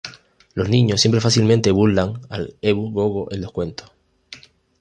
[0.55, 3.91] Los niños siempre fácilmente burlan al Ebu Gogo en los cuentos.